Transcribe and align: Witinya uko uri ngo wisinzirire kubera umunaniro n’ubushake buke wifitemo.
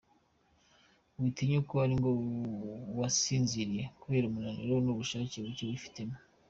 Witinya 1.19 1.55
uko 1.61 1.73
uri 1.83 1.95
ngo 1.99 2.09
wisinzirire 2.97 3.85
kubera 4.01 4.25
umunaniro 4.27 4.75
n’ubushake 4.81 5.35
buke 5.45 5.63
wifitemo. 5.69 6.15